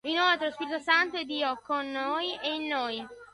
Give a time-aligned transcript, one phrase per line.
[0.05, 3.05] Inoltre, lo Spirito Santo è Dio con noi e in noi.